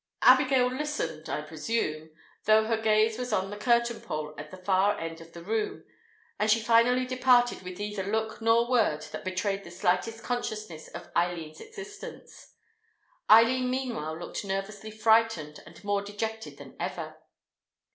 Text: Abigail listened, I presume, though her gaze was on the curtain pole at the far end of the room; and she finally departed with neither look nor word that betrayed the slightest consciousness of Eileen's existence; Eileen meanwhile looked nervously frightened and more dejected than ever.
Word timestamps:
Abigail 0.23 0.65
listened, 0.73 1.29
I 1.29 1.41
presume, 1.43 2.09
though 2.45 2.65
her 2.65 2.77
gaze 2.81 3.19
was 3.19 3.31
on 3.31 3.51
the 3.51 3.55
curtain 3.55 4.01
pole 4.01 4.33
at 4.35 4.49
the 4.49 4.57
far 4.57 4.97
end 4.99 5.21
of 5.21 5.33
the 5.33 5.43
room; 5.43 5.83
and 6.39 6.49
she 6.49 6.59
finally 6.59 7.05
departed 7.05 7.61
with 7.61 7.77
neither 7.77 8.01
look 8.01 8.41
nor 8.41 8.67
word 8.67 9.03
that 9.11 9.23
betrayed 9.23 9.63
the 9.63 9.69
slightest 9.69 10.23
consciousness 10.23 10.87
of 10.87 11.11
Eileen's 11.15 11.61
existence; 11.61 12.55
Eileen 13.29 13.69
meanwhile 13.69 14.17
looked 14.17 14.43
nervously 14.43 14.89
frightened 14.89 15.59
and 15.67 15.83
more 15.83 16.01
dejected 16.01 16.57
than 16.57 16.75
ever. 16.79 17.17